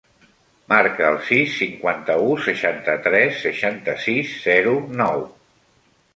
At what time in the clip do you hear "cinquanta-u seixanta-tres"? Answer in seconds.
1.57-3.39